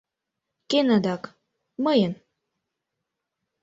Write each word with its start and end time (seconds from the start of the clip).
Кӧн 0.69 0.87
адак, 0.95 1.23
мыйын. 1.83 2.13